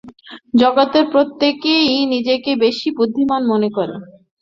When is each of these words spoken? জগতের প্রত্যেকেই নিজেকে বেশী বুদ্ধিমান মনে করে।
জগতের 0.53 1.05
প্রত্যেকেই 1.11 1.83
নিজেকে 2.13 2.51
বেশী 2.63 2.89
বুদ্ধিমান 2.97 3.41
মনে 3.47 3.69
করে। 3.71 3.95